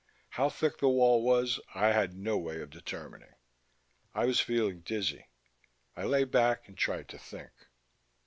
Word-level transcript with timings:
How 0.29 0.49
thick 0.49 0.79
the 0.79 0.89
wall 0.89 1.21
was 1.23 1.59
I 1.75 1.89
had 1.89 2.15
no 2.15 2.35
way 2.35 2.59
of 2.59 2.71
determining. 2.71 3.35
I 4.15 4.25
was 4.25 4.39
feeling 4.39 4.79
dizzy. 4.81 5.27
I 5.95 6.05
lay 6.05 6.23
back 6.23 6.67
and 6.67 6.75
tried 6.75 7.07
to 7.09 7.19
think.... 7.19 7.51